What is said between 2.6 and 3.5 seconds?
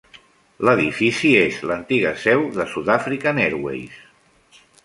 South African